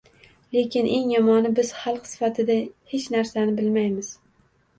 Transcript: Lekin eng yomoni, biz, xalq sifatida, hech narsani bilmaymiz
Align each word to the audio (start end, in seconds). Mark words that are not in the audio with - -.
Lekin 0.55 0.87
eng 0.95 1.11
yomoni, 1.15 1.51
biz, 1.59 1.69
xalq 1.81 2.09
sifatida, 2.13 2.57
hech 2.95 3.07
narsani 3.19 3.55
bilmaymiz 3.61 4.11